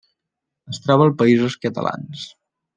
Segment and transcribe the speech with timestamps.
[0.73, 2.29] Es troba als Països Catalans.